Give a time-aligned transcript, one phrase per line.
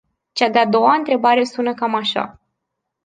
[0.31, 2.41] Cea de-a doua întrebare sună cam așa.